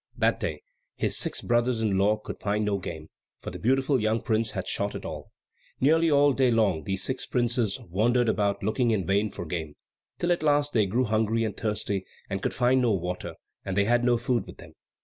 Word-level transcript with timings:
That 0.17 0.39
day 0.39 0.63
his 0.95 1.15
six 1.15 1.41
brothers 1.41 1.79
in 1.79 1.95
law 1.95 2.17
could 2.17 2.39
find 2.39 2.65
no 2.65 2.79
game, 2.79 3.09
for 3.39 3.51
the 3.51 3.59
beautiful 3.59 3.99
young 4.01 4.19
prince 4.19 4.49
had 4.49 4.67
shot 4.67 4.95
it 4.95 5.05
all. 5.05 5.29
Nearly 5.79 6.09
all 6.09 6.31
the 6.33 6.37
day 6.45 6.49
long 6.49 6.85
these 6.85 7.03
six 7.03 7.27
princes 7.27 7.79
wandered 7.79 8.27
about 8.27 8.63
looking 8.63 8.89
in 8.89 9.05
vain 9.05 9.29
for 9.29 9.45
game; 9.45 9.75
till 10.17 10.31
at 10.31 10.41
last 10.41 10.73
they 10.73 10.87
grew 10.87 11.03
hungry 11.03 11.43
and 11.43 11.55
thirsty, 11.55 12.03
and 12.31 12.41
could 12.41 12.55
find 12.55 12.81
no 12.81 12.93
water, 12.93 13.35
and 13.63 13.77
they 13.77 13.85
had 13.85 14.03
no 14.03 14.17
food 14.17 14.47
with 14.47 14.57
them. 14.57 14.73